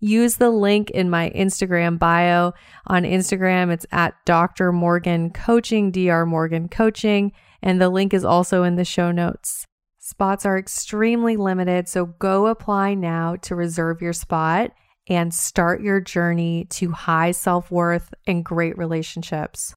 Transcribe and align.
use 0.00 0.36
the 0.36 0.50
link 0.50 0.90
in 0.90 1.10
my 1.10 1.30
Instagram 1.30 1.98
bio. 1.98 2.52
On 2.86 3.02
Instagram, 3.02 3.70
it's 3.70 3.86
at 3.92 4.14
Dr. 4.24 4.72
Morgan 4.72 5.30
Coaching, 5.30 5.90
Dr. 5.90 6.26
Morgan 6.26 6.68
Coaching, 6.68 7.32
and 7.62 7.80
the 7.80 7.90
link 7.90 8.12
is 8.12 8.24
also 8.24 8.64
in 8.64 8.76
the 8.76 8.84
show 8.84 9.12
notes. 9.12 9.66
Spots 9.98 10.44
are 10.44 10.58
extremely 10.58 11.36
limited, 11.36 11.88
so 11.88 12.06
go 12.06 12.46
apply 12.46 12.94
now 12.94 13.36
to 13.42 13.54
reserve 13.54 14.02
your 14.02 14.14
spot 14.14 14.72
and 15.06 15.32
start 15.32 15.82
your 15.82 16.00
journey 16.00 16.66
to 16.70 16.90
high 16.92 17.30
self 17.30 17.70
worth 17.70 18.12
and 18.26 18.44
great 18.44 18.76
relationships. 18.78 19.74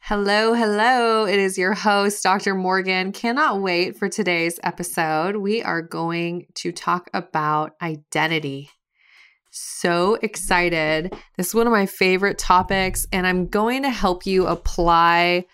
Hello, 0.00 0.54
hello. 0.54 1.26
It 1.26 1.38
is 1.38 1.58
your 1.58 1.74
host, 1.74 2.22
Dr. 2.22 2.54
Morgan. 2.54 3.12
Cannot 3.12 3.60
wait 3.60 3.96
for 3.98 4.08
today's 4.08 4.60
episode. 4.62 5.36
We 5.36 5.62
are 5.62 5.82
going 5.82 6.46
to 6.56 6.70
talk 6.70 7.10
about 7.12 7.72
identity 7.82 8.70
so 9.56 10.16
excited. 10.22 11.14
This 11.36 11.48
is 11.48 11.54
one 11.54 11.66
of 11.66 11.72
my 11.72 11.86
favorite 11.86 12.38
topics, 12.38 13.06
and 13.12 13.26
I'm 13.26 13.46
going 13.46 13.82
to 13.82 13.90
help 13.90 14.26
you 14.26 14.46
apply 14.46 15.46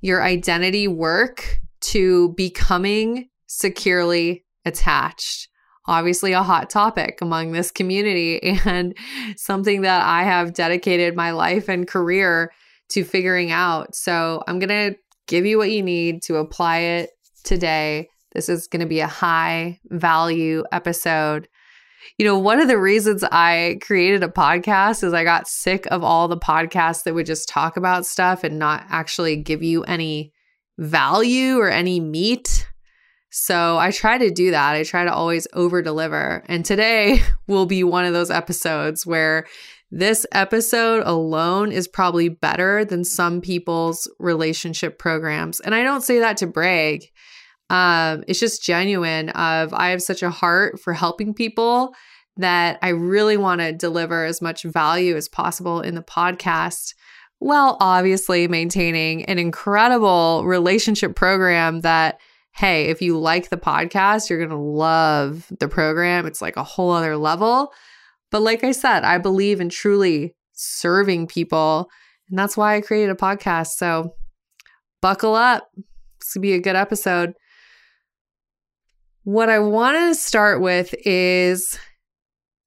your 0.00 0.22
identity 0.22 0.88
work 0.88 1.60
to 1.80 2.30
becoming 2.30 3.28
securely 3.46 4.44
attached. 4.64 5.48
Obviously, 5.86 6.32
a 6.32 6.42
hot 6.42 6.70
topic 6.70 7.18
among 7.20 7.52
this 7.52 7.70
community, 7.70 8.40
and 8.64 8.96
something 9.36 9.82
that 9.82 10.04
I 10.04 10.24
have 10.24 10.54
dedicated 10.54 11.14
my 11.14 11.30
life 11.30 11.68
and 11.68 11.86
career 11.86 12.52
to 12.90 13.04
figuring 13.04 13.50
out. 13.50 13.94
So, 13.94 14.42
I'm 14.46 14.58
going 14.58 14.92
to 14.92 14.98
give 15.26 15.46
you 15.46 15.58
what 15.58 15.70
you 15.70 15.82
need 15.82 16.22
to 16.24 16.36
apply 16.36 16.78
it 16.78 17.10
today. 17.44 18.08
This 18.32 18.48
is 18.48 18.66
going 18.66 18.80
to 18.80 18.86
be 18.86 19.00
a 19.00 19.06
high 19.06 19.78
value 19.90 20.64
episode 20.72 21.48
you 22.18 22.24
know, 22.24 22.38
one 22.38 22.60
of 22.60 22.68
the 22.68 22.78
reasons 22.78 23.24
I 23.24 23.78
created 23.82 24.22
a 24.22 24.28
podcast 24.28 25.02
is 25.04 25.12
I 25.12 25.24
got 25.24 25.48
sick 25.48 25.86
of 25.90 26.04
all 26.04 26.28
the 26.28 26.36
podcasts 26.36 27.04
that 27.04 27.14
would 27.14 27.26
just 27.26 27.48
talk 27.48 27.76
about 27.76 28.06
stuff 28.06 28.44
and 28.44 28.58
not 28.58 28.84
actually 28.88 29.36
give 29.36 29.62
you 29.62 29.82
any 29.84 30.32
value 30.78 31.58
or 31.58 31.70
any 31.70 32.00
meat. 32.00 32.68
So 33.30 33.78
I 33.78 33.90
try 33.90 34.18
to 34.18 34.30
do 34.30 34.52
that. 34.52 34.74
I 34.74 34.84
try 34.84 35.04
to 35.04 35.12
always 35.12 35.48
over 35.54 35.82
deliver. 35.82 36.44
And 36.46 36.64
today 36.64 37.20
will 37.48 37.66
be 37.66 37.82
one 37.82 38.04
of 38.04 38.12
those 38.12 38.30
episodes 38.30 39.04
where 39.04 39.46
this 39.90 40.26
episode 40.32 41.02
alone 41.06 41.70
is 41.70 41.86
probably 41.86 42.28
better 42.28 42.84
than 42.84 43.04
some 43.04 43.40
people's 43.40 44.10
relationship 44.18 44.98
programs. 44.98 45.60
And 45.60 45.74
I 45.74 45.82
don't 45.82 46.02
say 46.02 46.18
that 46.20 46.36
to 46.38 46.46
brag 46.46 47.10
um, 47.70 48.24
it's 48.28 48.40
just 48.40 48.62
genuine 48.62 49.30
of 49.30 49.72
I 49.72 49.90
have 49.90 50.02
such 50.02 50.22
a 50.22 50.30
heart 50.30 50.80
for 50.80 50.92
helping 50.92 51.34
people 51.34 51.94
that 52.36 52.78
I 52.82 52.88
really 52.88 53.36
want 53.36 53.60
to 53.60 53.72
deliver 53.72 54.24
as 54.24 54.42
much 54.42 54.64
value 54.64 55.16
as 55.16 55.28
possible 55.28 55.80
in 55.80 55.94
the 55.94 56.02
podcast 56.02 56.94
while 57.38 57.76
obviously 57.80 58.48
maintaining 58.48 59.24
an 59.26 59.38
incredible 59.38 60.42
relationship 60.44 61.14
program 61.14 61.80
that 61.82 62.18
hey, 62.56 62.84
if 62.84 63.02
you 63.02 63.18
like 63.18 63.50
the 63.50 63.56
podcast, 63.56 64.30
you're 64.30 64.38
going 64.38 64.48
to 64.48 64.56
love 64.56 65.52
the 65.58 65.68
program. 65.68 66.24
It's 66.24 66.40
like 66.40 66.56
a 66.56 66.62
whole 66.62 66.92
other 66.92 67.16
level. 67.16 67.72
But 68.30 68.42
like 68.42 68.62
I 68.62 68.70
said, 68.70 69.04
I 69.04 69.18
believe 69.18 69.60
in 69.60 69.68
truly 69.68 70.36
serving 70.52 71.26
people. 71.26 71.90
And 72.30 72.38
that's 72.38 72.56
why 72.56 72.76
I 72.76 72.80
created 72.80 73.10
a 73.10 73.16
podcast. 73.16 73.72
So 73.72 74.14
buckle 75.02 75.34
up. 75.34 75.68
This 76.20 76.34
will 76.34 76.42
be 76.42 76.52
a 76.52 76.60
good 76.60 76.76
episode. 76.76 77.34
What 79.24 79.48
I 79.48 79.58
want 79.58 79.96
to 79.96 80.14
start 80.14 80.60
with 80.60 80.94
is 81.06 81.78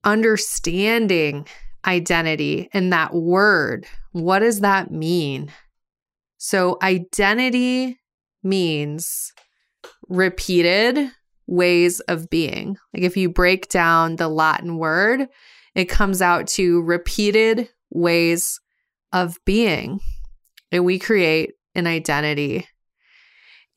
understanding 0.04 1.48
identity 1.86 2.68
and 2.74 2.92
that 2.92 3.14
word. 3.14 3.86
What 4.12 4.40
does 4.40 4.62
that 4.62 4.90
mean? 4.90 5.52
So, 6.40 6.80
identity 6.82 8.00
means 8.44 9.34
repeated 10.10 11.12
ways 11.46 12.00
of 12.02 12.28
being. 12.30 12.78
Like 12.92 13.04
if 13.04 13.16
you 13.16 13.30
break 13.30 13.70
down 13.70 14.16
the 14.16 14.28
Latin 14.28 14.78
word, 14.78 15.28
it 15.76 15.86
comes 15.86 16.24
out 16.24 16.48
to 16.48 16.82
repeated 16.82 17.70
ways 17.92 18.60
of 19.14 19.38
being. 19.46 20.00
And 20.72 20.84
we 20.84 20.98
create 20.98 21.52
an 21.76 21.86
identity 21.86 22.68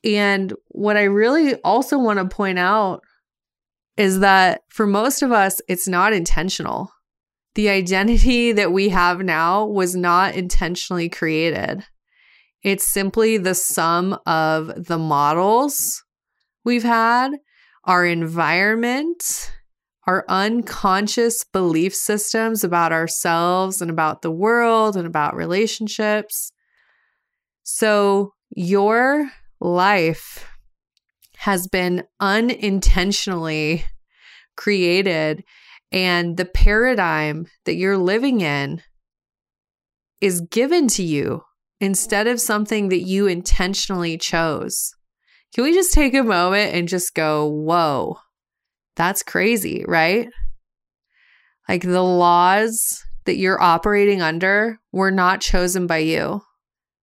and 0.03 0.53
what 0.69 0.97
I 0.97 1.03
really 1.03 1.55
also 1.55 1.97
want 1.97 2.19
to 2.19 2.35
point 2.35 2.59
out 2.59 3.01
is 3.97 4.19
that 4.19 4.61
for 4.69 4.87
most 4.87 5.21
of 5.21 5.31
us, 5.31 5.61
it's 5.67 5.87
not 5.87 6.13
intentional. 6.13 6.91
The 7.55 7.69
identity 7.69 8.51
that 8.53 8.71
we 8.71 8.89
have 8.89 9.21
now 9.21 9.65
was 9.65 9.95
not 9.95 10.35
intentionally 10.35 11.09
created. 11.09 11.85
It's 12.63 12.87
simply 12.87 13.37
the 13.37 13.55
sum 13.55 14.17
of 14.25 14.85
the 14.85 14.97
models 14.97 16.03
we've 16.63 16.83
had, 16.83 17.31
our 17.85 18.05
environment, 18.05 19.51
our 20.05 20.25
unconscious 20.29 21.43
belief 21.43 21.95
systems 21.95 22.63
about 22.63 22.91
ourselves 22.91 23.81
and 23.81 23.89
about 23.89 24.21
the 24.21 24.31
world 24.31 24.95
and 24.95 25.07
about 25.07 25.35
relationships. 25.35 26.51
So, 27.63 28.33
your 28.55 29.31
life 29.61 30.47
has 31.37 31.67
been 31.67 32.03
unintentionally 32.19 33.85
created, 34.57 35.43
and 35.91 36.37
the 36.37 36.45
paradigm 36.45 37.47
that 37.65 37.75
you're 37.75 37.97
living 37.97 38.41
in 38.41 38.81
is 40.19 40.41
given 40.41 40.87
to 40.87 41.03
you 41.03 41.43
instead 41.79 42.27
of 42.27 42.39
something 42.41 42.89
that 42.89 43.01
you 43.01 43.27
intentionally 43.27 44.17
chose. 44.17 44.93
Can 45.53 45.63
we 45.63 45.73
just 45.73 45.93
take 45.93 46.13
a 46.13 46.23
moment 46.23 46.75
and 46.75 46.87
just 46.87 47.13
go, 47.13 47.47
whoa, 47.47 48.19
that's 48.95 49.23
crazy, 49.23 49.83
right? 49.87 50.29
Like 51.67 51.81
the 51.81 52.03
laws 52.03 53.03
that 53.25 53.37
you're 53.37 53.61
operating 53.61 54.21
under 54.21 54.79
were 54.91 55.11
not 55.11 55.41
chosen 55.41 55.87
by 55.87 55.99
you. 55.99 56.41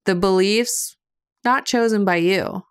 The 0.04 0.14
beliefs, 0.14 0.96
not 1.44 1.66
chosen 1.66 2.04
by 2.04 2.16
you. 2.16 2.62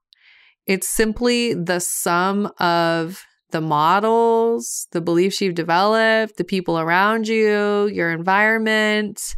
It's 0.66 0.90
simply 0.90 1.54
the 1.54 1.80
sum 1.80 2.52
of 2.60 3.24
the 3.52 3.62
models, 3.62 4.88
the 4.92 5.02
beliefs 5.02 5.40
you've 5.40 5.56
developed, 5.56 6.38
the 6.38 6.44
people 6.44 6.78
around 6.78 7.28
you, 7.28 7.88
your 7.88 8.12
environment, 8.12 9.36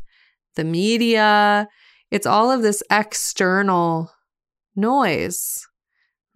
the 0.56 0.64
media. 0.64 1.68
It's 2.10 2.26
all 2.26 2.50
of 2.50 2.64
this 2.64 2.81
external 2.90 4.12
noise 4.76 5.68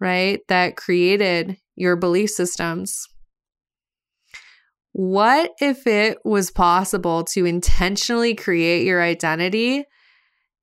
right? 0.04 0.40
That 0.48 0.76
created 0.76 1.56
your 1.76 1.96
belief 1.96 2.30
systems. 2.30 3.08
What 4.92 5.52
if 5.60 5.86
it 5.86 6.18
was 6.24 6.50
possible 6.50 7.24
to 7.32 7.46
intentionally 7.46 8.34
create 8.34 8.84
your 8.84 9.02
identity? 9.02 9.84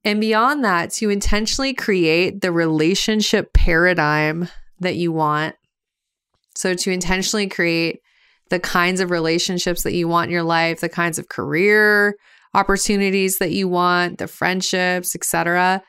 And 0.03 0.19
beyond 0.19 0.63
that, 0.63 0.91
to 0.93 1.09
intentionally 1.09 1.73
create 1.73 2.41
the 2.41 2.51
relationship 2.51 3.53
paradigm 3.53 4.47
that 4.79 4.95
you 4.95 5.11
want. 5.11 5.55
So, 6.55 6.73
to 6.73 6.91
intentionally 6.91 7.47
create 7.47 7.99
the 8.49 8.59
kinds 8.59 8.99
of 8.99 9.11
relationships 9.11 9.83
that 9.83 9.93
you 9.93 10.07
want 10.07 10.29
in 10.29 10.33
your 10.33 10.43
life, 10.43 10.81
the 10.81 10.89
kinds 10.89 11.19
of 11.19 11.29
career 11.29 12.15
opportunities 12.53 13.37
that 13.37 13.51
you 13.51 13.67
want, 13.67 14.17
the 14.17 14.27
friendships, 14.27 15.15
etc. 15.15 15.81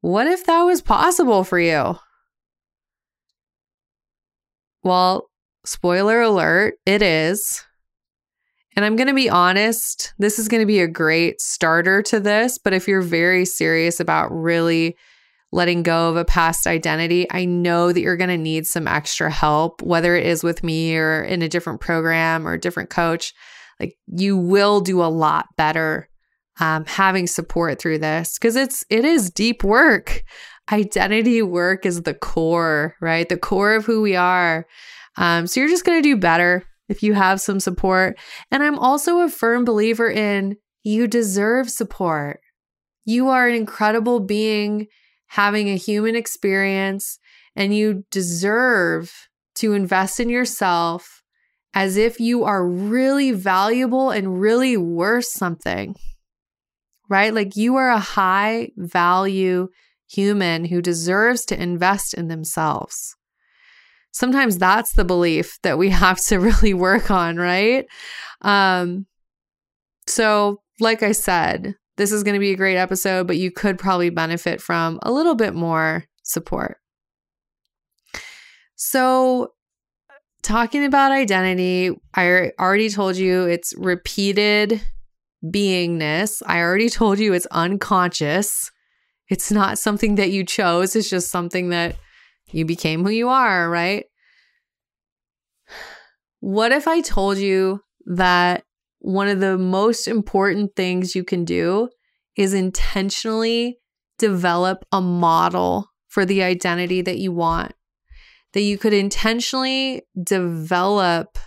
What 0.00 0.26
if 0.26 0.46
that 0.46 0.62
was 0.62 0.80
possible 0.80 1.44
for 1.44 1.58
you? 1.58 1.98
Well, 4.82 5.28
spoiler 5.64 6.20
alert, 6.22 6.74
it 6.86 7.02
is. 7.02 7.64
And 8.78 8.84
I'm 8.84 8.94
going 8.94 9.08
to 9.08 9.12
be 9.12 9.28
honest, 9.28 10.14
this 10.20 10.38
is 10.38 10.46
going 10.46 10.62
to 10.62 10.64
be 10.66 10.78
a 10.78 10.86
great 10.86 11.40
starter 11.40 12.00
to 12.02 12.20
this. 12.20 12.58
But 12.58 12.74
if 12.74 12.86
you're 12.86 13.02
very 13.02 13.44
serious 13.44 13.98
about 13.98 14.30
really 14.30 14.96
letting 15.50 15.82
go 15.82 16.10
of 16.10 16.16
a 16.16 16.24
past 16.24 16.64
identity, 16.64 17.26
I 17.28 17.44
know 17.44 17.92
that 17.92 18.00
you're 18.00 18.16
going 18.16 18.30
to 18.30 18.38
need 18.38 18.68
some 18.68 18.86
extra 18.86 19.32
help, 19.32 19.82
whether 19.82 20.14
it 20.14 20.24
is 20.26 20.44
with 20.44 20.62
me 20.62 20.96
or 20.96 21.24
in 21.24 21.42
a 21.42 21.48
different 21.48 21.80
program 21.80 22.46
or 22.46 22.52
a 22.52 22.60
different 22.60 22.88
coach. 22.88 23.34
Like 23.80 23.98
you 24.06 24.36
will 24.36 24.80
do 24.80 25.02
a 25.02 25.10
lot 25.10 25.46
better 25.56 26.08
um, 26.60 26.84
having 26.86 27.26
support 27.26 27.80
through 27.80 27.98
this 27.98 28.38
because 28.38 28.54
it's 28.54 28.84
it 28.90 29.04
is 29.04 29.28
deep 29.28 29.64
work 29.64 30.22
identity 30.70 31.42
work 31.42 31.84
is 31.84 32.02
the 32.02 32.14
core, 32.14 32.94
right? 33.00 33.28
The 33.28 33.38
core 33.38 33.74
of 33.74 33.86
who 33.86 34.02
we 34.02 34.14
are. 34.14 34.68
Um, 35.16 35.48
so 35.48 35.58
you're 35.58 35.68
just 35.68 35.84
going 35.84 35.98
to 36.00 36.08
do 36.08 36.16
better 36.16 36.62
if 36.88 37.02
you 37.02 37.14
have 37.14 37.40
some 37.40 37.60
support. 37.60 38.18
And 38.50 38.62
I'm 38.62 38.78
also 38.78 39.20
a 39.20 39.28
firm 39.28 39.64
believer 39.64 40.10
in 40.10 40.56
you 40.82 41.06
deserve 41.06 41.70
support. 41.70 42.40
You 43.04 43.28
are 43.28 43.48
an 43.48 43.54
incredible 43.54 44.20
being 44.20 44.86
having 45.28 45.68
a 45.68 45.76
human 45.76 46.16
experience, 46.16 47.18
and 47.54 47.74
you 47.74 48.04
deserve 48.10 49.28
to 49.56 49.74
invest 49.74 50.20
in 50.20 50.28
yourself 50.28 51.22
as 51.74 51.96
if 51.96 52.18
you 52.18 52.44
are 52.44 52.66
really 52.66 53.32
valuable 53.32 54.10
and 54.10 54.40
really 54.40 54.76
worth 54.76 55.26
something, 55.26 55.94
right? 57.08 57.34
Like 57.34 57.56
you 57.56 57.76
are 57.76 57.90
a 57.90 57.98
high 57.98 58.70
value 58.76 59.68
human 60.08 60.64
who 60.64 60.80
deserves 60.80 61.44
to 61.46 61.62
invest 61.62 62.14
in 62.14 62.28
themselves. 62.28 63.17
Sometimes 64.18 64.58
that's 64.58 64.94
the 64.94 65.04
belief 65.04 65.60
that 65.62 65.78
we 65.78 65.90
have 66.04 66.20
to 66.22 66.38
really 66.40 66.74
work 66.74 67.08
on, 67.08 67.36
right? 67.36 67.86
Um, 68.42 69.06
so, 70.08 70.60
like 70.80 71.04
I 71.04 71.12
said, 71.12 71.76
this 71.98 72.10
is 72.10 72.24
going 72.24 72.34
to 72.34 72.40
be 72.40 72.50
a 72.50 72.56
great 72.56 72.76
episode, 72.76 73.28
but 73.28 73.36
you 73.36 73.52
could 73.52 73.78
probably 73.78 74.10
benefit 74.10 74.60
from 74.60 74.98
a 75.02 75.12
little 75.12 75.36
bit 75.36 75.54
more 75.54 76.04
support. 76.24 76.78
So, 78.74 79.52
talking 80.42 80.84
about 80.84 81.12
identity, 81.12 81.92
I 82.12 82.50
already 82.58 82.90
told 82.90 83.16
you 83.16 83.46
it's 83.46 83.72
repeated 83.78 84.80
beingness. 85.44 86.42
I 86.44 86.58
already 86.58 86.88
told 86.88 87.20
you 87.20 87.34
it's 87.34 87.46
unconscious. 87.52 88.72
It's 89.28 89.52
not 89.52 89.78
something 89.78 90.16
that 90.16 90.32
you 90.32 90.44
chose, 90.44 90.96
it's 90.96 91.08
just 91.08 91.30
something 91.30 91.68
that 91.68 91.94
you 92.50 92.64
became 92.64 93.04
who 93.04 93.10
you 93.10 93.28
are, 93.28 93.68
right? 93.68 94.06
What 96.40 96.72
if 96.72 96.86
I 96.86 97.00
told 97.00 97.38
you 97.38 97.80
that 98.06 98.64
one 99.00 99.28
of 99.28 99.40
the 99.40 99.58
most 99.58 100.06
important 100.06 100.76
things 100.76 101.14
you 101.14 101.24
can 101.24 101.44
do 101.44 101.88
is 102.36 102.54
intentionally 102.54 103.78
develop 104.18 104.84
a 104.92 105.00
model 105.00 105.88
for 106.08 106.24
the 106.24 106.42
identity 106.42 107.02
that 107.02 107.18
you 107.18 107.32
want? 107.32 107.72
That 108.52 108.62
you 108.62 108.78
could 108.78 108.94
intentionally 108.94 110.02
develop 110.22 111.38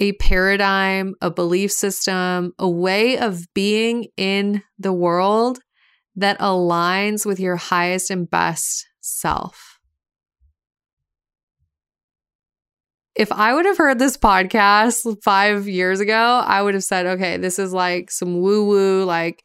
a 0.00 0.12
paradigm, 0.12 1.14
a 1.20 1.30
belief 1.30 1.72
system, 1.72 2.52
a 2.58 2.68
way 2.68 3.18
of 3.18 3.42
being 3.54 4.06
in 4.16 4.62
the 4.78 4.92
world 4.92 5.58
that 6.14 6.38
aligns 6.38 7.26
with 7.26 7.40
your 7.40 7.56
highest 7.56 8.10
and 8.10 8.30
best 8.30 8.86
self. 9.00 9.77
If 13.18 13.32
I 13.32 13.52
would 13.52 13.66
have 13.66 13.78
heard 13.78 13.98
this 13.98 14.16
podcast 14.16 15.22
five 15.24 15.66
years 15.66 15.98
ago, 15.98 16.14
I 16.46 16.62
would 16.62 16.74
have 16.74 16.84
said, 16.84 17.04
okay, 17.04 17.36
this 17.36 17.58
is 17.58 17.72
like 17.72 18.12
some 18.12 18.40
woo 18.40 18.64
woo, 18.64 19.04
like 19.04 19.42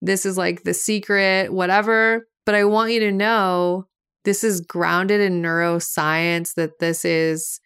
this 0.00 0.24
is 0.24 0.38
like 0.38 0.62
the 0.62 0.72
secret, 0.72 1.52
whatever. 1.52 2.26
But 2.46 2.54
I 2.54 2.64
want 2.64 2.92
you 2.92 3.00
to 3.00 3.12
know 3.12 3.84
this 4.24 4.42
is 4.42 4.62
grounded 4.62 5.20
in 5.20 5.42
neuroscience, 5.42 6.54
that 6.54 6.78
this 6.80 7.04
is 7.04 7.60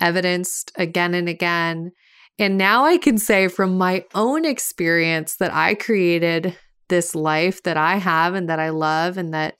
evidenced 0.00 0.70
again 0.76 1.14
and 1.14 1.28
again. 1.28 1.90
And 2.38 2.56
now 2.56 2.84
I 2.84 2.96
can 2.96 3.18
say 3.18 3.48
from 3.48 3.76
my 3.76 4.04
own 4.14 4.44
experience 4.44 5.34
that 5.40 5.52
I 5.52 5.74
created 5.74 6.56
this 6.88 7.12
life 7.12 7.60
that 7.64 7.76
I 7.76 7.96
have 7.96 8.34
and 8.34 8.48
that 8.50 8.60
I 8.60 8.68
love 8.68 9.18
and 9.18 9.34
that 9.34 9.54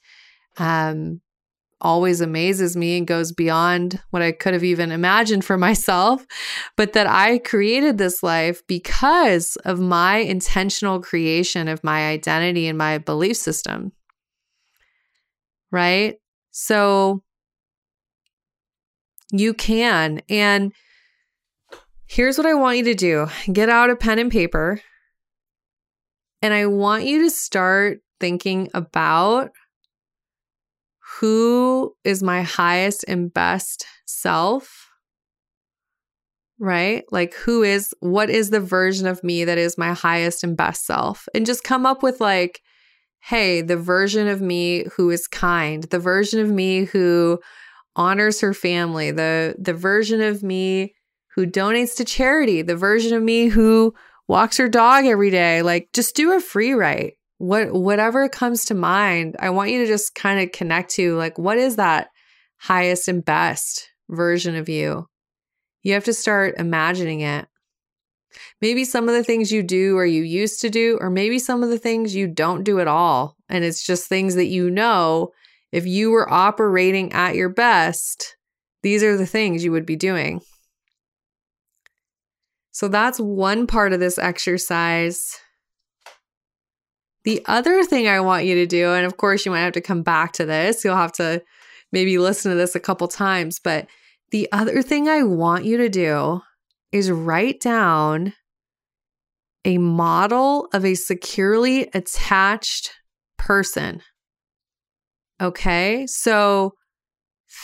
um, 0.56 1.20
always 1.80 2.20
amazes 2.20 2.76
me 2.76 2.96
and 2.96 3.06
goes 3.06 3.32
beyond 3.32 4.00
what 4.10 4.22
I 4.22 4.32
could 4.32 4.54
have 4.54 4.64
even 4.64 4.90
imagined 4.90 5.44
for 5.44 5.56
myself, 5.58 6.26
but 6.76 6.92
that 6.94 7.06
I 7.06 7.38
created 7.38 7.98
this 7.98 8.22
life 8.22 8.62
because 8.66 9.56
of 9.64 9.80
my 9.80 10.16
intentional 10.16 11.00
creation 11.00 11.68
of 11.68 11.84
my 11.84 12.08
identity 12.08 12.66
and 12.66 12.78
my 12.78 12.98
belief 12.98 13.36
system. 13.36 13.92
Right? 15.70 16.16
So 16.52 17.22
you 19.32 19.52
can. 19.52 20.22
And 20.28 20.72
here's 22.06 22.38
what 22.38 22.46
I 22.46 22.54
want 22.54 22.78
you 22.78 22.84
to 22.84 22.94
do 22.94 23.26
get 23.52 23.68
out 23.68 23.90
a 23.90 23.96
pen 23.96 24.18
and 24.18 24.30
paper 24.30 24.80
and 26.42 26.54
I 26.54 26.66
want 26.66 27.04
you 27.04 27.22
to 27.22 27.30
start 27.30 27.98
thinking 28.20 28.70
about 28.74 29.50
who 31.20 31.94
is 32.04 32.22
my 32.22 32.42
highest 32.42 33.04
and 33.06 33.32
best 33.32 33.86
self, 34.06 34.90
right? 36.58 37.04
Like, 37.10 37.34
who 37.34 37.62
is, 37.62 37.94
what 38.00 38.30
is 38.30 38.50
the 38.50 38.60
version 38.60 39.06
of 39.06 39.22
me 39.22 39.44
that 39.44 39.58
is 39.58 39.78
my 39.78 39.92
highest 39.92 40.42
and 40.42 40.56
best 40.56 40.84
self? 40.84 41.28
And 41.34 41.46
just 41.46 41.64
come 41.64 41.86
up 41.86 42.02
with, 42.02 42.20
like, 42.20 42.60
hey, 43.20 43.60
the 43.60 43.76
version 43.76 44.28
of 44.28 44.40
me 44.40 44.84
who 44.96 45.10
is 45.10 45.26
kind, 45.26 45.82
the 45.84 45.98
version 45.98 46.40
of 46.40 46.48
me 46.48 46.84
who 46.84 47.40
honors 47.96 48.40
her 48.40 48.54
family, 48.54 49.10
the 49.10 49.56
the 49.58 49.74
version 49.74 50.20
of 50.20 50.42
me 50.42 50.94
who 51.34 51.46
donates 51.46 51.96
to 51.96 52.04
charity, 52.04 52.62
the 52.62 52.76
version 52.76 53.16
of 53.16 53.22
me 53.22 53.46
who 53.48 53.92
walks 54.28 54.58
her 54.58 54.68
dog 54.68 55.06
every 55.06 55.30
day. 55.30 55.62
Like 55.62 55.88
just 55.92 56.14
do 56.14 56.32
a 56.32 56.40
free 56.40 56.72
write. 56.72 57.14
What 57.38 57.72
whatever 57.72 58.28
comes 58.28 58.64
to 58.66 58.74
mind. 58.74 59.36
I 59.38 59.50
want 59.50 59.70
you 59.70 59.80
to 59.82 59.86
just 59.86 60.14
kind 60.14 60.40
of 60.40 60.52
connect 60.52 60.90
to 60.92 61.16
like 61.16 61.38
what 61.38 61.58
is 61.58 61.76
that 61.76 62.08
highest 62.58 63.08
and 63.08 63.24
best 63.24 63.90
version 64.08 64.56
of 64.56 64.68
you, 64.68 65.08
you 65.82 65.94
have 65.94 66.04
to 66.04 66.14
start 66.14 66.54
imagining 66.58 67.20
it. 67.20 67.46
Maybe 68.60 68.84
some 68.84 69.08
of 69.08 69.14
the 69.14 69.24
things 69.24 69.50
you 69.50 69.62
do 69.62 69.96
or 69.96 70.04
you 70.04 70.22
used 70.22 70.60
to 70.60 70.70
do, 70.70 70.98
or 71.00 71.10
maybe 71.10 71.38
some 71.38 71.62
of 71.62 71.70
the 71.70 71.78
things 71.78 72.14
you 72.14 72.26
don't 72.26 72.64
do 72.64 72.80
at 72.80 72.88
all. 72.88 73.36
And 73.48 73.64
it's 73.64 73.84
just 73.84 74.08
things 74.08 74.34
that 74.34 74.46
you 74.46 74.70
know 74.70 75.32
if 75.72 75.86
you 75.86 76.10
were 76.10 76.30
operating 76.30 77.12
at 77.12 77.34
your 77.34 77.48
best, 77.48 78.36
these 78.82 79.02
are 79.02 79.16
the 79.16 79.26
things 79.26 79.64
you 79.64 79.72
would 79.72 79.86
be 79.86 79.96
doing. 79.96 80.40
So 82.72 82.88
that's 82.88 83.18
one 83.18 83.66
part 83.66 83.94
of 83.94 84.00
this 84.00 84.18
exercise. 84.18 85.38
The 87.26 87.42
other 87.46 87.82
thing 87.82 88.06
I 88.06 88.20
want 88.20 88.46
you 88.46 88.54
to 88.54 88.66
do, 88.66 88.92
and 88.92 89.04
of 89.04 89.16
course, 89.16 89.44
you 89.44 89.50
might 89.50 89.62
have 89.62 89.72
to 89.72 89.80
come 89.80 90.02
back 90.02 90.32
to 90.34 90.46
this, 90.46 90.84
you'll 90.84 90.94
have 90.94 91.12
to 91.14 91.42
maybe 91.90 92.18
listen 92.18 92.52
to 92.52 92.56
this 92.56 92.76
a 92.76 92.80
couple 92.80 93.08
times, 93.08 93.58
but 93.58 93.88
the 94.30 94.48
other 94.52 94.80
thing 94.80 95.08
I 95.08 95.24
want 95.24 95.64
you 95.64 95.76
to 95.76 95.88
do 95.88 96.40
is 96.92 97.10
write 97.10 97.60
down 97.60 98.32
a 99.64 99.78
model 99.78 100.68
of 100.72 100.84
a 100.84 100.94
securely 100.94 101.90
attached 101.92 102.92
person. 103.38 104.02
Okay. 105.40 106.06
So 106.06 106.74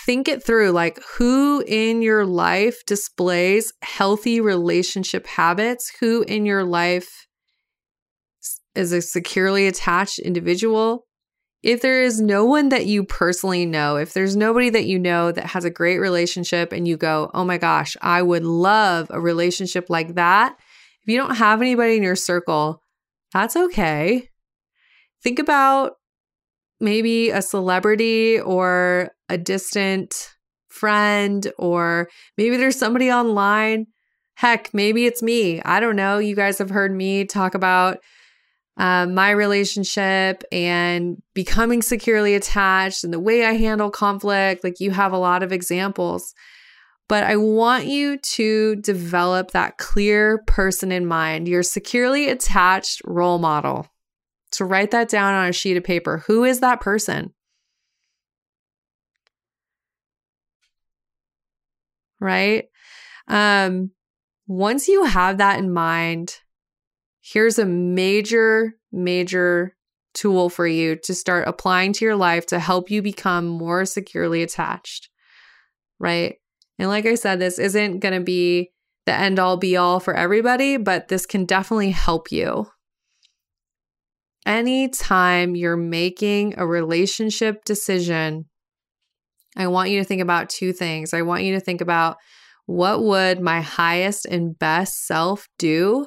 think 0.05 0.27
it 0.27 0.45
through 0.45 0.73
like 0.73 0.99
who 1.17 1.63
in 1.69 2.03
your 2.03 2.27
life 2.27 2.85
displays 2.85 3.73
healthy 3.83 4.41
relationship 4.41 5.25
habits, 5.29 5.93
who 6.01 6.23
in 6.23 6.47
your 6.47 6.65
life 6.65 7.27
is 8.75 8.93
a 8.93 9.03
securely 9.03 9.67
attached 9.67 10.19
individual. 10.19 11.07
If 11.63 11.81
there 11.81 12.03
is 12.03 12.21
no 12.21 12.45
one 12.45 12.71
that 12.71 12.87
you 12.87 13.05
personally 13.05 13.67
know, 13.67 13.97
if 13.97 14.15
there's 14.15 14.35
nobody 14.35 14.69
that 14.71 14.87
you 14.87 14.99
know 14.99 15.31
that 15.31 15.47
has 15.47 15.65
a 15.65 15.71
great 15.71 15.99
relationship 15.99 16.73
and 16.73 16.89
you 16.89 16.97
go, 16.97 17.31
oh 17.35 17.45
my 17.45 17.59
gosh, 17.59 17.97
I 18.03 18.21
would 18.23 18.45
love 18.45 19.07
a 19.11 19.21
relationship 19.21 19.87
like 19.89 20.17
that. 20.17 20.57
If 21.03 21.13
you 21.13 21.17
don't 21.17 21.37
have 21.37 21.61
anybody 21.61 21.97
in 21.97 22.03
your 22.03 22.17
circle, 22.17 22.83
that's 23.33 23.57
okay. 23.57 24.29
Think 25.23 25.39
about 25.39 25.93
maybe 26.81 27.31
a 27.31 27.43
celebrity 27.43 28.41
or 28.41 29.11
a 29.29 29.39
distant 29.39 30.31
friend, 30.69 31.53
or 31.59 32.09
maybe 32.37 32.57
there's 32.57 32.79
somebody 32.79 33.13
online. 33.13 33.87
Heck, 34.35 34.75
maybe 34.75 35.07
it's 35.07 35.23
me. 35.23 35.63
I 35.63 35.79
don't 35.79 35.97
know. 35.97 36.19
You 36.19 36.35
guys 36.35 36.59
have 36.59 36.71
heard 36.71 36.93
me 36.93 37.25
talk 37.25 37.55
about 37.55 37.99
um, 38.77 39.15
my 39.15 39.31
relationship 39.31 40.43
and 40.51 41.23
becoming 41.35 41.83
securely 41.83 42.35
attached 42.35 43.05
and 43.05 43.13
the 43.13 43.21
way 43.21 43.45
I 43.45 43.53
handle 43.53 43.91
conflict. 43.91 44.65
Like, 44.65 44.81
you 44.81 44.91
have 44.91 45.13
a 45.13 45.19
lot 45.19 45.43
of 45.43 45.53
examples. 45.53 46.35
But 47.09 47.25
I 47.25 47.37
want 47.37 47.87
you 47.87 48.17
to 48.17 48.77
develop 48.77 49.51
that 49.51 49.77
clear 49.77 50.39
person 50.47 50.91
in 50.91 51.05
mind, 51.05 51.47
your 51.47 51.63
securely 51.63 52.29
attached 52.29 53.03
role 53.05 53.39
model. 53.39 53.87
So 54.53 54.65
write 54.65 54.93
that 54.93 55.11
down 55.11 55.35
on 55.35 55.49
a 55.49 55.53
sheet 55.53 55.77
of 55.77 55.85
paper. 55.85 56.25
Who 56.27 56.45
is 56.45 56.61
that 56.61 56.81
person? 56.81 57.35
Right? 62.21 62.67
Um, 63.29 63.91
once 64.47 64.89
you 64.89 65.05
have 65.05 65.39
that 65.39 65.59
in 65.59 65.73
mind, 65.73 66.39
here's 67.23 67.59
a 67.59 67.65
major, 67.65 68.75
major 68.91 69.75
tool 70.15 70.51
for 70.51 70.67
you 70.67 70.97
to 70.97 71.15
start 71.15 71.49
applying 71.49 71.93
to 71.95 72.05
your 72.05 72.17
life 72.17 72.45
to 72.47 72.59
help 72.59 72.91
you 72.91 73.01
become 73.01 73.47
more 73.47 73.85
securely 73.85 74.43
attached. 74.43 75.09
Right? 75.99 76.37
And 76.79 76.89
like 76.89 77.07
I 77.07 77.15
said, 77.15 77.39
this 77.39 77.59
isn't 77.59 78.01
going 78.01 78.15
to 78.15 78.25
be 78.25 78.73
the 79.07 79.15
end 79.15 79.39
all 79.39 79.57
be 79.57 79.77
all 79.77 80.01
for 80.01 80.15
everybody, 80.15 80.77
but 80.77 81.09
this 81.09 81.27
can 81.27 81.45
definitely 81.47 81.91
help 81.91 82.31
you 82.31 82.67
anytime 84.47 85.55
you're 85.55 85.77
making 85.77 86.55
a 86.59 86.67
relationship 86.67 87.65
decision, 87.65 88.47
I 89.57 89.67
want 89.67 89.91
you 89.91 89.99
to 89.99 90.05
think 90.05 90.23
about 90.23 90.49
two 90.49 90.73
things. 90.73 91.13
I 91.13 91.23
want 91.23 91.45
you 91.45 91.55
to 91.55 91.61
think 91.61 91.81
about 91.81 92.17
what 92.67 93.03
would 93.03 93.41
my 93.41 93.61
highest 93.61 94.27
and 94.27 94.59
best 94.59 95.07
self 95.07 95.49
do? 95.59 96.07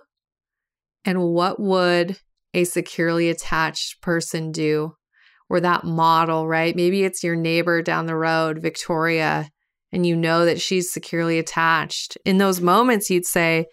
And 1.05 1.21
what 1.21 1.59
would 1.59 2.17
a 2.53 2.63
securely 2.63 3.29
attached 3.29 4.01
person 4.01 4.51
do? 4.51 4.95
Or 5.47 5.59
that 5.59 5.83
model, 5.83 6.47
right? 6.47 6.75
Maybe 6.75 7.03
it's 7.03 7.23
your 7.23 7.35
neighbor 7.35 7.83
down 7.83 8.07
the 8.07 8.15
road, 8.15 8.59
Victoria, 8.59 9.49
and 9.91 10.05
you 10.05 10.15
know 10.15 10.43
that 10.45 10.59
she's 10.59 10.91
securely 10.91 11.37
attached. 11.37 12.17
In 12.25 12.39
those 12.39 12.59
moments, 12.59 13.11
you'd 13.11 13.27
say, 13.27 13.67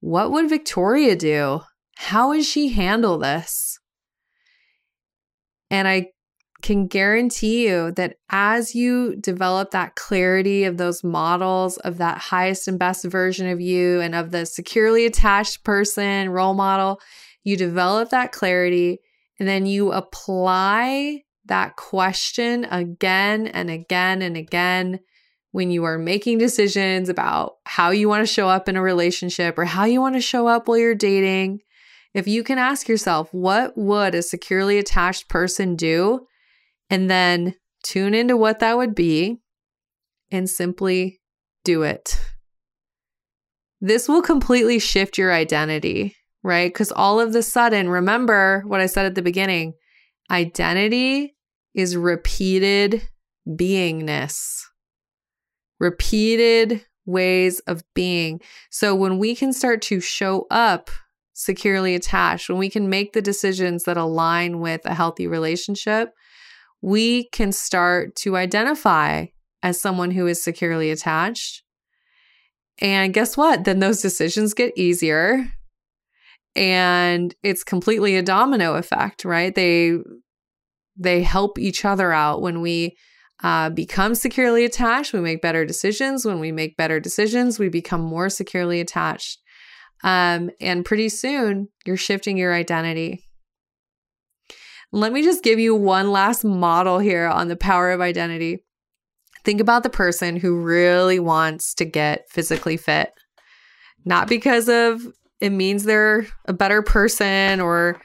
What 0.00 0.32
would 0.32 0.48
Victoria 0.48 1.14
do? 1.14 1.60
How 1.96 2.30
would 2.30 2.44
she 2.44 2.70
handle 2.70 3.18
this? 3.18 3.78
And 5.70 5.86
I 5.86 6.08
can 6.62 6.86
guarantee 6.86 7.66
you 7.66 7.90
that 7.92 8.16
as 8.30 8.74
you 8.74 9.16
develop 9.16 9.70
that 9.70 9.96
clarity 9.96 10.64
of 10.64 10.76
those 10.76 11.04
models 11.04 11.76
of 11.78 11.98
that 11.98 12.18
highest 12.18 12.68
and 12.68 12.78
best 12.78 13.04
version 13.04 13.48
of 13.48 13.60
you 13.60 14.00
and 14.00 14.14
of 14.14 14.30
the 14.30 14.46
securely 14.46 15.04
attached 15.04 15.64
person, 15.64 16.30
role 16.30 16.54
model, 16.54 17.00
you 17.44 17.56
develop 17.56 18.10
that 18.10 18.32
clarity 18.32 19.00
and 19.38 19.48
then 19.48 19.66
you 19.66 19.92
apply 19.92 21.22
that 21.46 21.76
question 21.76 22.64
again 22.66 23.48
and 23.48 23.68
again 23.68 24.22
and 24.22 24.36
again 24.36 25.00
when 25.50 25.70
you 25.70 25.84
are 25.84 25.98
making 25.98 26.38
decisions 26.38 27.08
about 27.08 27.56
how 27.64 27.90
you 27.90 28.08
want 28.08 28.26
to 28.26 28.32
show 28.32 28.48
up 28.48 28.68
in 28.68 28.76
a 28.76 28.82
relationship 28.82 29.58
or 29.58 29.64
how 29.64 29.84
you 29.84 30.00
want 30.00 30.14
to 30.14 30.20
show 30.20 30.46
up 30.46 30.68
while 30.68 30.78
you're 30.78 30.94
dating 30.94 31.60
if 32.14 32.28
you 32.28 32.44
can 32.44 32.58
ask 32.58 32.88
yourself, 32.88 33.32
what 33.32 33.76
would 33.76 34.14
a 34.14 34.22
securely 34.22 34.78
attached 34.78 35.28
person 35.28 35.76
do? 35.76 36.26
And 36.92 37.10
then 37.10 37.54
tune 37.82 38.12
into 38.12 38.36
what 38.36 38.58
that 38.58 38.76
would 38.76 38.94
be 38.94 39.40
and 40.30 40.48
simply 40.48 41.22
do 41.64 41.84
it. 41.84 42.20
This 43.80 44.10
will 44.10 44.20
completely 44.20 44.78
shift 44.78 45.16
your 45.16 45.32
identity, 45.32 46.14
right? 46.42 46.70
Because 46.70 46.92
all 46.92 47.18
of 47.18 47.32
the 47.32 47.42
sudden, 47.42 47.88
remember 47.88 48.62
what 48.66 48.82
I 48.82 48.86
said 48.86 49.06
at 49.06 49.14
the 49.14 49.22
beginning 49.22 49.72
identity 50.30 51.34
is 51.74 51.96
repeated 51.96 53.08
beingness, 53.48 54.60
repeated 55.80 56.84
ways 57.06 57.60
of 57.60 57.82
being. 57.94 58.42
So 58.70 58.94
when 58.94 59.18
we 59.18 59.34
can 59.34 59.54
start 59.54 59.80
to 59.82 59.98
show 60.00 60.46
up 60.50 60.90
securely 61.32 61.94
attached, 61.94 62.50
when 62.50 62.58
we 62.58 62.68
can 62.68 62.90
make 62.90 63.14
the 63.14 63.22
decisions 63.22 63.84
that 63.84 63.96
align 63.96 64.60
with 64.60 64.82
a 64.84 64.94
healthy 64.94 65.26
relationship, 65.26 66.10
we 66.82 67.28
can 67.30 67.52
start 67.52 68.16
to 68.16 68.36
identify 68.36 69.26
as 69.62 69.80
someone 69.80 70.10
who 70.10 70.26
is 70.26 70.42
securely 70.42 70.90
attached. 70.90 71.62
And 72.80 73.14
guess 73.14 73.36
what? 73.36 73.64
Then 73.64 73.78
those 73.78 74.02
decisions 74.02 74.54
get 74.54 74.76
easier. 74.76 75.46
And 76.56 77.34
it's 77.42 77.62
completely 77.64 78.16
a 78.16 78.22
domino 78.22 78.74
effect, 78.74 79.24
right? 79.24 79.54
They 79.54 79.98
they 80.96 81.22
help 81.22 81.58
each 81.58 81.86
other 81.86 82.12
out 82.12 82.42
when 82.42 82.60
we 82.60 82.96
uh, 83.42 83.70
become 83.70 84.14
securely 84.14 84.64
attached. 84.64 85.12
We 85.12 85.20
make 85.20 85.40
better 85.40 85.64
decisions. 85.64 86.26
When 86.26 86.38
we 86.38 86.52
make 86.52 86.76
better 86.76 87.00
decisions, 87.00 87.58
we 87.58 87.68
become 87.68 88.02
more 88.02 88.28
securely 88.28 88.80
attached. 88.80 89.40
Um, 90.04 90.50
and 90.60 90.84
pretty 90.84 91.08
soon, 91.08 91.68
you're 91.86 91.96
shifting 91.96 92.36
your 92.36 92.52
identity. 92.52 93.24
Let 94.92 95.12
me 95.12 95.22
just 95.22 95.42
give 95.42 95.58
you 95.58 95.74
one 95.74 96.10
last 96.10 96.44
model 96.44 96.98
here 96.98 97.26
on 97.26 97.48
the 97.48 97.56
power 97.56 97.90
of 97.92 98.02
identity. 98.02 98.62
Think 99.44 99.60
about 99.60 99.82
the 99.82 99.90
person 99.90 100.36
who 100.36 100.60
really 100.60 101.18
wants 101.18 101.74
to 101.74 101.84
get 101.84 102.28
physically 102.30 102.76
fit, 102.76 103.10
not 104.04 104.28
because 104.28 104.68
of 104.68 105.02
it 105.40 105.50
means 105.50 105.82
they're 105.82 106.26
a 106.44 106.52
better 106.52 106.82
person 106.82 107.60
or 107.60 108.00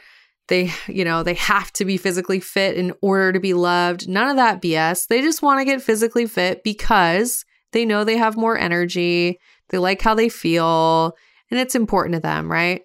they, 0.48 0.72
you 0.88 1.04
know, 1.04 1.24
they 1.24 1.36
have 1.36 1.72
to 1.74 1.86
be 1.86 1.98
physically 1.98 2.40
fit 2.40 2.78
in 2.78 2.94
order 3.02 3.34
to 3.34 3.40
be 3.40 3.54
loved. 3.54 4.08
None 4.08 4.30
of 4.30 4.38
that 4.38 4.62
BS. 4.62 5.08
They 5.08 5.22
just 5.22 5.42
want 5.42 5.60
to 5.60 5.66
get 5.66 5.82
physically 5.82 6.26
fit 6.26 6.64
because 6.64 7.44
they 7.74 7.86
know 7.86 8.04
they 8.04 8.18
have 8.18 8.38
more 8.38 8.58
energy, 8.58 9.40
they 9.70 9.78
like 9.78 10.02
how 10.02 10.16
they 10.16 10.30
feel, 10.30 11.14
and 11.52 11.60
it's 11.60 11.76
important 11.76 12.16
to 12.16 12.22
them, 12.22 12.50
right? 12.50 12.82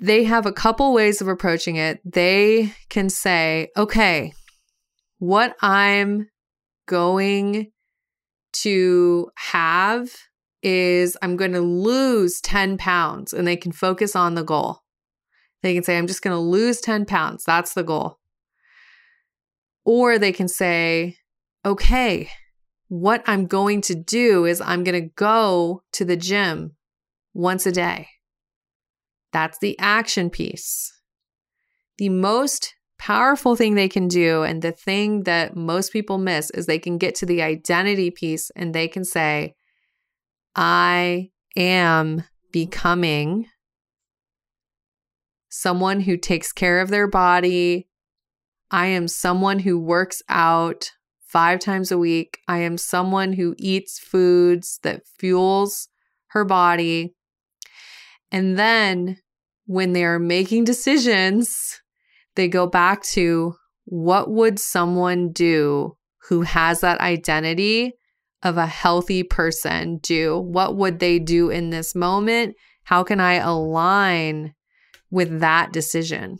They 0.00 0.24
have 0.24 0.46
a 0.46 0.52
couple 0.52 0.92
ways 0.92 1.20
of 1.20 1.28
approaching 1.28 1.76
it. 1.76 2.00
They 2.04 2.72
can 2.88 3.08
say, 3.08 3.68
okay, 3.76 4.32
what 5.18 5.56
I'm 5.60 6.28
going 6.86 7.72
to 8.52 9.30
have 9.36 10.08
is 10.62 11.16
I'm 11.20 11.36
going 11.36 11.52
to 11.52 11.60
lose 11.60 12.40
10 12.40 12.78
pounds, 12.78 13.32
and 13.32 13.46
they 13.46 13.56
can 13.56 13.72
focus 13.72 14.14
on 14.14 14.34
the 14.34 14.44
goal. 14.44 14.80
They 15.62 15.74
can 15.74 15.82
say, 15.82 15.98
I'm 15.98 16.06
just 16.06 16.22
going 16.22 16.34
to 16.34 16.40
lose 16.40 16.80
10 16.80 17.04
pounds. 17.04 17.44
That's 17.44 17.74
the 17.74 17.82
goal. 17.82 18.18
Or 19.84 20.18
they 20.18 20.32
can 20.32 20.48
say, 20.48 21.16
okay, 21.64 22.30
what 22.88 23.22
I'm 23.26 23.46
going 23.46 23.80
to 23.82 23.94
do 23.94 24.44
is 24.44 24.60
I'm 24.60 24.84
going 24.84 25.00
to 25.00 25.10
go 25.14 25.82
to 25.92 26.04
the 26.04 26.16
gym 26.16 26.76
once 27.34 27.66
a 27.66 27.72
day. 27.72 28.08
That's 29.32 29.58
the 29.58 29.78
action 29.78 30.30
piece. 30.30 30.92
The 31.98 32.08
most 32.08 32.74
powerful 32.98 33.56
thing 33.56 33.74
they 33.74 33.88
can 33.88 34.08
do, 34.08 34.42
and 34.42 34.62
the 34.62 34.72
thing 34.72 35.24
that 35.24 35.56
most 35.56 35.92
people 35.92 36.18
miss, 36.18 36.50
is 36.50 36.66
they 36.66 36.78
can 36.78 36.98
get 36.98 37.14
to 37.16 37.26
the 37.26 37.42
identity 37.42 38.10
piece 38.10 38.50
and 38.56 38.74
they 38.74 38.88
can 38.88 39.04
say, 39.04 39.54
I 40.54 41.30
am 41.56 42.24
becoming 42.52 43.46
someone 45.48 46.00
who 46.00 46.16
takes 46.16 46.52
care 46.52 46.80
of 46.80 46.88
their 46.88 47.06
body. 47.06 47.88
I 48.70 48.86
am 48.86 49.08
someone 49.08 49.60
who 49.60 49.78
works 49.78 50.22
out 50.28 50.90
five 51.20 51.60
times 51.60 51.92
a 51.92 51.98
week. 51.98 52.38
I 52.48 52.58
am 52.58 52.78
someone 52.78 53.34
who 53.34 53.54
eats 53.58 53.98
foods 53.98 54.78
that 54.82 55.02
fuels 55.18 55.88
her 56.28 56.44
body. 56.44 57.14
And 58.30 58.58
then 58.58 59.18
when 59.66 59.92
they 59.92 60.04
are 60.04 60.18
making 60.18 60.64
decisions, 60.64 61.80
they 62.36 62.48
go 62.48 62.66
back 62.66 63.02
to 63.02 63.54
what 63.84 64.30
would 64.30 64.58
someone 64.58 65.32
do 65.32 65.96
who 66.28 66.42
has 66.42 66.80
that 66.80 67.00
identity 67.00 67.92
of 68.42 68.56
a 68.56 68.66
healthy 68.66 69.22
person 69.22 69.98
do? 69.98 70.38
What 70.38 70.76
would 70.76 70.98
they 70.98 71.18
do 71.18 71.50
in 71.50 71.70
this 71.70 71.94
moment? 71.94 72.54
How 72.84 73.02
can 73.02 73.20
I 73.20 73.34
align 73.34 74.54
with 75.10 75.40
that 75.40 75.72
decision? 75.72 76.38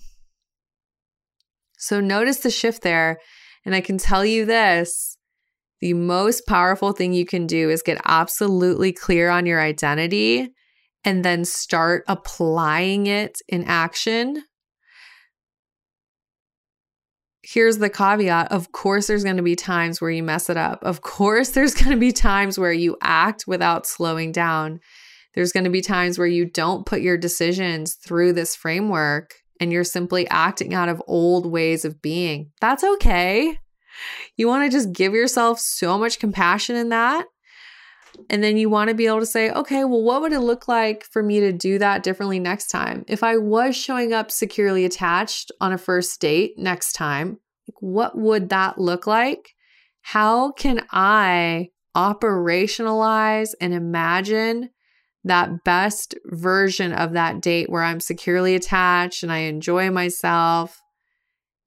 So 1.78 2.00
notice 2.00 2.38
the 2.38 2.50
shift 2.50 2.82
there. 2.82 3.18
And 3.64 3.74
I 3.74 3.80
can 3.80 3.98
tell 3.98 4.24
you 4.24 4.44
this 4.44 5.16
the 5.80 5.94
most 5.94 6.46
powerful 6.46 6.92
thing 6.92 7.12
you 7.12 7.24
can 7.24 7.46
do 7.46 7.70
is 7.70 7.82
get 7.82 8.00
absolutely 8.04 8.92
clear 8.92 9.30
on 9.30 9.46
your 9.46 9.60
identity 9.60 10.52
and 11.04 11.24
then 11.24 11.44
start 11.44 12.04
applying 12.08 13.06
it 13.06 13.38
in 13.48 13.64
action. 13.64 14.42
Here's 17.42 17.78
the 17.78 17.88
caveat. 17.88 18.52
Of 18.52 18.72
course, 18.72 19.06
there's 19.06 19.24
going 19.24 19.36
to 19.38 19.42
be 19.42 19.56
times 19.56 20.00
where 20.00 20.10
you 20.10 20.22
mess 20.22 20.50
it 20.50 20.56
up. 20.56 20.82
Of 20.82 21.00
course, 21.00 21.50
there's 21.52 21.74
going 21.74 21.92
to 21.92 21.96
be 21.96 22.12
times 22.12 22.58
where 22.58 22.72
you 22.72 22.96
act 23.02 23.44
without 23.46 23.86
slowing 23.86 24.32
down. 24.32 24.80
There's 25.34 25.52
going 25.52 25.64
to 25.64 25.70
be 25.70 25.80
times 25.80 26.18
where 26.18 26.26
you 26.26 26.44
don't 26.46 26.84
put 26.84 27.00
your 27.00 27.16
decisions 27.16 27.94
through 27.94 28.32
this 28.32 28.56
framework 28.56 29.34
and 29.60 29.72
you're 29.72 29.84
simply 29.84 30.28
acting 30.28 30.74
out 30.74 30.88
of 30.88 31.02
old 31.06 31.50
ways 31.50 31.84
of 31.84 32.02
being. 32.02 32.50
That's 32.60 32.84
okay. 32.84 33.58
You 34.36 34.46
want 34.46 34.70
to 34.70 34.76
just 34.76 34.92
give 34.92 35.14
yourself 35.14 35.58
so 35.60 35.98
much 35.98 36.18
compassion 36.18 36.76
in 36.76 36.90
that. 36.90 37.26
And 38.30 38.42
then 38.42 38.56
you 38.56 38.68
want 38.68 38.88
to 38.88 38.94
be 38.94 39.06
able 39.06 39.20
to 39.20 39.26
say, 39.26 39.50
okay, 39.50 39.84
well, 39.84 40.02
what 40.02 40.22
would 40.22 40.32
it 40.32 40.40
look 40.40 40.68
like 40.68 41.04
for 41.04 41.22
me 41.22 41.40
to 41.40 41.52
do 41.52 41.78
that 41.78 42.02
differently 42.02 42.38
next 42.38 42.68
time? 42.68 43.04
If 43.08 43.22
I 43.22 43.36
was 43.36 43.76
showing 43.76 44.12
up 44.12 44.30
securely 44.30 44.84
attached 44.84 45.50
on 45.60 45.72
a 45.72 45.78
first 45.78 46.20
date 46.20 46.54
next 46.58 46.92
time, 46.92 47.38
what 47.80 48.16
would 48.16 48.48
that 48.50 48.78
look 48.78 49.06
like? 49.06 49.54
How 50.02 50.52
can 50.52 50.84
I 50.90 51.68
operationalize 51.96 53.50
and 53.60 53.74
imagine 53.74 54.70
that 55.24 55.64
best 55.64 56.14
version 56.26 56.92
of 56.92 57.12
that 57.12 57.40
date 57.40 57.68
where 57.68 57.82
I'm 57.82 58.00
securely 58.00 58.54
attached 58.54 59.22
and 59.22 59.32
I 59.32 59.38
enjoy 59.38 59.90
myself 59.90 60.80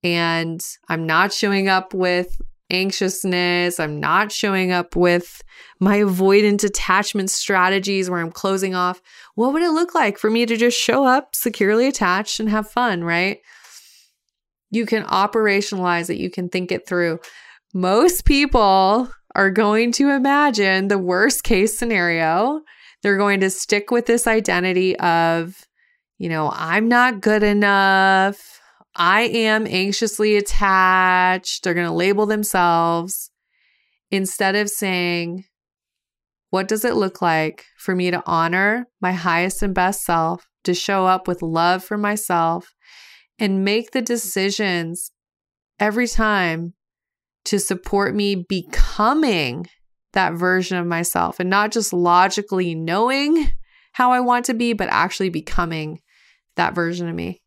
and 0.04 0.66
I'm 0.90 1.06
not 1.06 1.34
showing 1.34 1.68
up 1.68 1.94
with 1.94 2.42
anxiousness. 2.72 3.80
I'm 3.80 4.00
not 4.00 4.32
showing 4.32 4.72
up 4.72 4.96
with 4.96 5.44
my 5.80 6.00
avoidant 6.00 6.64
attachment 6.64 7.30
strategies 7.30 8.10
where 8.10 8.20
I'm 8.20 8.32
closing 8.32 8.74
off. 8.74 9.02
What 9.36 9.54
would 9.54 9.62
it 9.62 9.72
look 9.72 9.94
like 9.94 10.18
for 10.18 10.30
me 10.30 10.46
to 10.46 10.58
just 10.58 10.78
show 10.78 11.06
up 11.06 11.36
securely 11.36 11.88
attached 11.88 12.40
and 12.40 12.50
have 12.50 12.70
fun, 12.70 13.04
right? 13.04 13.40
You 14.70 14.86
can 14.86 15.04
operationalize 15.04 16.10
it, 16.10 16.18
you 16.18 16.30
can 16.30 16.50
think 16.50 16.72
it 16.72 16.88
through. 16.88 17.20
Most 17.74 18.26
people 18.26 19.10
are 19.36 19.50
going 19.50 19.92
to 19.94 20.10
imagine 20.10 20.88
the 20.88 20.98
worst 20.98 21.44
case 21.44 21.78
scenario 21.78 22.62
they're 23.02 23.18
going 23.18 23.40
to 23.40 23.50
stick 23.50 23.92
with 23.92 24.06
this 24.06 24.28
identity 24.28 24.98
of, 25.00 25.68
you 26.18 26.30
know, 26.30 26.52
I'm 26.54 26.88
not 26.88 27.22
good 27.22 27.44
enough. 27.44 28.51
I 28.96 29.22
am 29.22 29.66
anxiously 29.68 30.36
attached. 30.36 31.64
They're 31.64 31.74
going 31.74 31.88
to 31.88 31.94
label 31.94 32.26
themselves 32.26 33.32
instead 34.10 34.56
of 34.56 34.70
saying, 34.70 35.46
what 36.50 36.68
does 36.68 36.84
it 36.84 36.96
look 36.96 37.22
like 37.22 37.66
for 37.78 37.96
me 37.96 38.12
to 38.12 38.22
honor 38.26 38.88
my 39.00 39.14
highest 39.14 39.64
and 39.64 39.74
best 39.74 40.04
self, 40.04 40.48
to 40.66 40.74
show 40.74 41.06
up 41.06 41.28
with 41.28 41.42
love 41.42 41.84
for 41.84 41.98
myself, 41.98 42.74
and 43.40 43.64
make 43.64 43.92
the 43.92 44.02
decisions 44.02 45.12
every 45.80 46.08
time 46.08 46.74
to 47.46 47.58
support 47.58 48.14
me 48.14 48.36
becoming 48.36 49.66
that 50.14 50.34
version 50.34 50.78
of 50.78 50.86
myself 50.86 51.40
and 51.40 51.50
not 51.50 51.72
just 51.72 51.94
logically 51.94 52.76
knowing 52.76 53.54
how 53.94 54.12
I 54.12 54.20
want 54.20 54.46
to 54.46 54.54
be, 54.54 54.74
but 54.74 54.90
actually 54.90 55.30
becoming 55.30 56.02
that 56.56 56.76
version 56.76 57.08
of 57.08 57.16
me. 57.16 57.41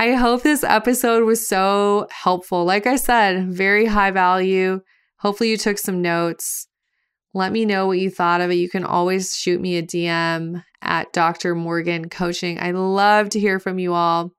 I 0.00 0.12
hope 0.12 0.44
this 0.44 0.62
episode 0.62 1.24
was 1.24 1.48
so 1.48 2.06
helpful. 2.12 2.64
Like 2.64 2.86
I 2.86 2.94
said, 2.94 3.48
very 3.52 3.84
high 3.84 4.12
value. 4.12 4.80
Hopefully, 5.18 5.50
you 5.50 5.56
took 5.56 5.76
some 5.76 6.00
notes. 6.00 6.68
Let 7.34 7.50
me 7.50 7.64
know 7.64 7.88
what 7.88 7.98
you 7.98 8.08
thought 8.08 8.40
of 8.40 8.52
it. 8.52 8.54
You 8.54 8.70
can 8.70 8.84
always 8.84 9.34
shoot 9.34 9.60
me 9.60 9.76
a 9.76 9.82
DM 9.82 10.62
at 10.82 11.12
Dr. 11.12 11.56
Morgan 11.56 12.08
Coaching. 12.08 12.60
I 12.60 12.70
love 12.70 13.30
to 13.30 13.40
hear 13.40 13.58
from 13.58 13.80
you 13.80 13.92
all 13.92 14.30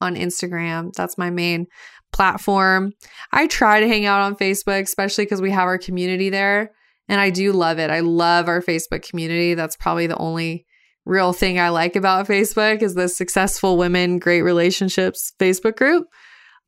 on 0.00 0.16
Instagram. 0.16 0.92
That's 0.94 1.16
my 1.16 1.30
main 1.30 1.68
platform. 2.12 2.92
I 3.30 3.46
try 3.46 3.78
to 3.78 3.86
hang 3.86 4.04
out 4.04 4.22
on 4.22 4.34
Facebook, 4.34 4.82
especially 4.82 5.26
because 5.26 5.40
we 5.40 5.52
have 5.52 5.68
our 5.68 5.78
community 5.78 6.28
there. 6.28 6.72
And 7.08 7.20
I 7.20 7.30
do 7.30 7.52
love 7.52 7.78
it. 7.78 7.88
I 7.88 8.00
love 8.00 8.48
our 8.48 8.60
Facebook 8.60 9.08
community. 9.08 9.54
That's 9.54 9.76
probably 9.76 10.08
the 10.08 10.18
only 10.18 10.66
real 11.06 11.32
thing 11.32 11.58
I 11.58 11.70
like 11.70 11.96
about 11.96 12.26
Facebook 12.26 12.82
is 12.82 12.94
the 12.94 13.08
successful 13.08 13.78
women, 13.78 14.18
great 14.18 14.42
relationships 14.42 15.32
Facebook 15.38 15.76
group. 15.76 16.08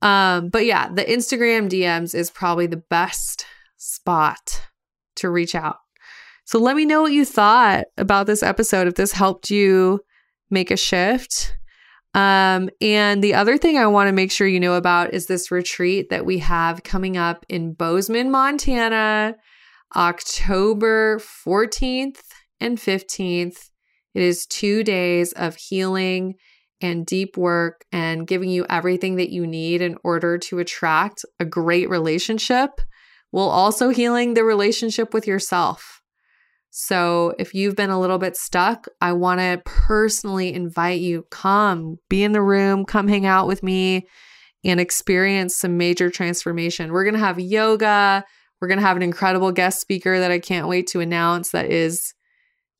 Um, 0.00 0.48
but 0.48 0.64
yeah, 0.64 0.88
the 0.92 1.04
Instagram 1.04 1.68
DMs 1.68 2.14
is 2.14 2.30
probably 2.30 2.68
the 2.68 2.82
best 2.88 3.44
spot 3.76 4.62
to 5.16 5.28
reach 5.28 5.54
out. 5.54 5.78
So 6.44 6.58
let 6.58 6.76
me 6.76 6.86
know 6.86 7.02
what 7.02 7.12
you 7.12 7.24
thought 7.24 7.84
about 7.98 8.26
this 8.26 8.42
episode, 8.42 8.86
if 8.86 8.94
this 8.94 9.12
helped 9.12 9.50
you 9.50 10.00
make 10.50 10.70
a 10.70 10.76
shift. 10.76 11.56
Um, 12.14 12.70
and 12.80 13.22
the 13.22 13.34
other 13.34 13.58
thing 13.58 13.76
I 13.76 13.86
want 13.86 14.08
to 14.08 14.12
make 14.12 14.32
sure 14.32 14.46
you 14.46 14.60
know 14.60 14.74
about 14.74 15.12
is 15.12 15.26
this 15.26 15.50
retreat 15.50 16.08
that 16.10 16.24
we 16.24 16.38
have 16.38 16.84
coming 16.84 17.16
up 17.16 17.44
in 17.48 17.74
Bozeman, 17.74 18.30
Montana, 18.30 19.36
October 19.94 21.18
14th 21.18 22.20
and 22.60 22.78
15th. 22.78 23.68
It 24.14 24.22
is 24.22 24.46
two 24.46 24.82
days 24.82 25.32
of 25.32 25.56
healing 25.56 26.34
and 26.80 27.04
deep 27.04 27.36
work 27.36 27.84
and 27.92 28.26
giving 28.26 28.50
you 28.50 28.64
everything 28.68 29.16
that 29.16 29.30
you 29.30 29.46
need 29.46 29.82
in 29.82 29.96
order 30.04 30.38
to 30.38 30.58
attract 30.58 31.24
a 31.40 31.44
great 31.44 31.88
relationship 31.88 32.80
while 33.30 33.48
also 33.48 33.90
healing 33.90 34.34
the 34.34 34.44
relationship 34.44 35.12
with 35.12 35.26
yourself. 35.26 36.00
So 36.70 37.34
if 37.38 37.54
you've 37.54 37.76
been 37.76 37.90
a 37.90 38.00
little 38.00 38.18
bit 38.18 38.36
stuck, 38.36 38.86
I 39.00 39.12
want 39.12 39.40
to 39.40 39.62
personally 39.64 40.52
invite 40.52 41.00
you 41.00 41.24
come 41.30 41.96
be 42.08 42.22
in 42.22 42.32
the 42.32 42.42
room, 42.42 42.84
come 42.84 43.08
hang 43.08 43.26
out 43.26 43.46
with 43.46 43.62
me 43.62 44.06
and 44.64 44.78
experience 44.78 45.56
some 45.56 45.76
major 45.76 46.10
transformation. 46.10 46.92
We're 46.92 47.04
going 47.04 47.14
to 47.14 47.20
have 47.20 47.40
yoga, 47.40 48.24
we're 48.60 48.68
going 48.68 48.78
to 48.78 48.86
have 48.86 48.96
an 48.96 49.02
incredible 49.02 49.52
guest 49.52 49.80
speaker 49.80 50.18
that 50.18 50.30
I 50.30 50.38
can't 50.38 50.68
wait 50.68 50.86
to 50.88 51.00
announce 51.00 51.50
that 51.50 51.70
is 51.70 52.14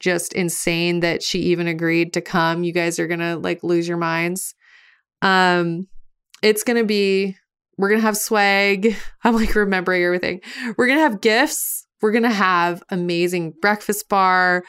just 0.00 0.32
insane 0.32 1.00
that 1.00 1.22
she 1.22 1.40
even 1.40 1.66
agreed 1.66 2.12
to 2.12 2.20
come. 2.20 2.64
You 2.64 2.72
guys 2.72 2.98
are 2.98 3.06
going 3.06 3.20
to 3.20 3.36
like 3.36 3.62
lose 3.62 3.88
your 3.88 3.96
minds. 3.96 4.54
Um 5.22 5.88
it's 6.42 6.62
going 6.62 6.78
to 6.78 6.84
be 6.84 7.36
we're 7.76 7.88
going 7.88 8.00
to 8.00 8.06
have 8.06 8.16
swag. 8.16 8.96
I'm 9.24 9.34
like 9.34 9.54
remembering 9.54 10.02
everything. 10.02 10.40
We're 10.76 10.86
going 10.86 10.98
to 10.98 11.02
have 11.02 11.20
gifts 11.20 11.86
we're 12.00 12.12
going 12.12 12.24
to 12.24 12.30
have 12.30 12.82
amazing 12.90 13.54
breakfast 13.60 14.08
bar. 14.08 14.64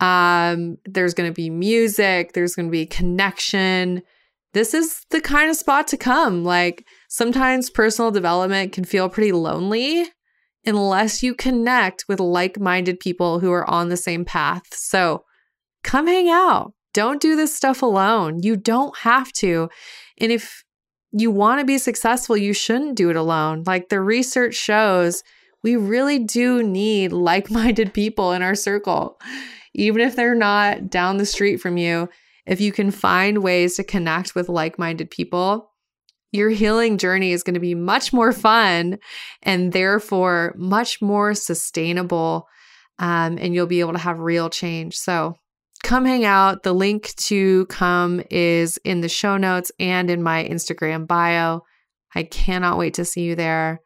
Um, 0.00 0.76
there's 0.84 1.14
going 1.14 1.30
to 1.30 1.34
be 1.34 1.48
music, 1.48 2.32
there's 2.32 2.54
going 2.54 2.68
to 2.68 2.72
be 2.72 2.86
connection. 2.86 4.02
This 4.52 4.74
is 4.74 5.04
the 5.10 5.20
kind 5.20 5.50
of 5.50 5.56
spot 5.56 5.88
to 5.88 5.96
come. 5.96 6.44
Like 6.44 6.86
sometimes 7.08 7.70
personal 7.70 8.10
development 8.10 8.72
can 8.72 8.84
feel 8.84 9.08
pretty 9.08 9.32
lonely 9.32 10.06
unless 10.66 11.22
you 11.22 11.34
connect 11.34 12.04
with 12.08 12.20
like 12.20 12.58
minded 12.58 13.00
people 13.00 13.40
who 13.40 13.52
are 13.52 13.68
on 13.68 13.88
the 13.88 13.96
same 13.96 14.24
path. 14.24 14.64
So 14.72 15.24
come 15.82 16.06
hang 16.06 16.28
out. 16.28 16.72
Don't 16.92 17.20
do 17.20 17.36
this 17.36 17.54
stuff 17.54 17.82
alone. 17.82 18.42
You 18.42 18.56
don't 18.56 18.96
have 18.98 19.32
to. 19.34 19.68
And 20.18 20.32
if 20.32 20.64
you 21.12 21.30
want 21.30 21.60
to 21.60 21.66
be 21.66 21.78
successful, 21.78 22.36
you 22.36 22.52
shouldn't 22.52 22.96
do 22.96 23.10
it 23.10 23.16
alone. 23.16 23.62
Like 23.66 23.88
the 23.88 24.00
research 24.00 24.54
shows, 24.54 25.22
we 25.62 25.76
really 25.76 26.18
do 26.18 26.62
need 26.62 27.12
like 27.12 27.50
minded 27.50 27.94
people 27.94 28.32
in 28.32 28.42
our 28.42 28.54
circle. 28.54 29.20
Even 29.74 30.00
if 30.00 30.16
they're 30.16 30.34
not 30.34 30.88
down 30.88 31.18
the 31.18 31.26
street 31.26 31.58
from 31.58 31.76
you, 31.76 32.08
if 32.46 32.60
you 32.60 32.72
can 32.72 32.90
find 32.90 33.42
ways 33.42 33.76
to 33.76 33.84
connect 33.84 34.34
with 34.34 34.48
like 34.48 34.78
minded 34.78 35.10
people, 35.10 35.70
your 36.32 36.50
healing 36.50 36.98
journey 36.98 37.32
is 37.32 37.42
going 37.42 37.54
to 37.54 37.60
be 37.60 37.74
much 37.74 38.12
more 38.12 38.32
fun 38.32 38.98
and 39.42 39.72
therefore 39.72 40.54
much 40.56 41.00
more 41.00 41.34
sustainable. 41.34 42.46
Um, 42.98 43.38
and 43.38 43.54
you'll 43.54 43.66
be 43.66 43.80
able 43.80 43.92
to 43.92 43.98
have 43.98 44.18
real 44.18 44.48
change. 44.48 44.96
So 44.96 45.36
come 45.82 46.04
hang 46.04 46.24
out. 46.24 46.62
The 46.62 46.72
link 46.72 47.14
to 47.16 47.66
come 47.66 48.22
is 48.30 48.78
in 48.84 49.02
the 49.02 49.08
show 49.08 49.36
notes 49.36 49.70
and 49.78 50.10
in 50.10 50.22
my 50.22 50.44
Instagram 50.44 51.06
bio. 51.06 51.62
I 52.14 52.22
cannot 52.22 52.78
wait 52.78 52.94
to 52.94 53.04
see 53.04 53.22
you 53.22 53.34
there. 53.34 53.80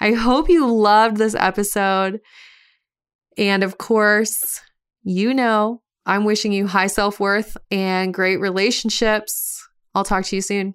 I 0.00 0.12
hope 0.12 0.48
you 0.48 0.72
loved 0.72 1.16
this 1.16 1.34
episode. 1.34 2.20
And 3.36 3.62
of 3.62 3.78
course, 3.78 4.60
you 5.02 5.32
know, 5.32 5.82
I'm 6.04 6.24
wishing 6.24 6.52
you 6.52 6.66
high 6.66 6.86
self 6.86 7.20
worth 7.20 7.56
and 7.70 8.12
great 8.12 8.38
relationships. 8.38 9.66
I'll 9.94 10.04
talk 10.04 10.24
to 10.24 10.36
you 10.36 10.42
soon. 10.42 10.74